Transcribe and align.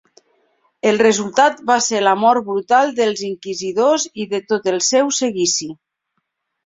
El 0.91 0.95
resultat 1.01 1.59
va 1.67 1.75
ser 1.87 1.99
la 2.07 2.15
mort 2.23 2.45
brutal 2.49 2.95
dels 3.01 3.23
inquisidors 3.29 4.09
i 4.25 4.29
de 4.33 4.41
tot 4.55 4.71
el 4.73 4.81
seu 4.93 5.13
seguici. 5.23 5.69